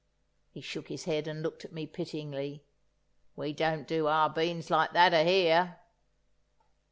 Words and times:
He 0.49 0.61
shook 0.61 0.87
his 0.87 1.03
head 1.03 1.27
and 1.27 1.43
looked 1.43 1.63
at 1.63 1.73
me 1.73 1.85
pityingly: 1.85 2.63
"We 3.35 3.53
don't 3.53 3.87
do 3.87 4.07
our 4.07 4.31
beans 4.31 4.71
like 4.71 4.93
that 4.93 5.13
a 5.13 5.23
here." 5.23 5.77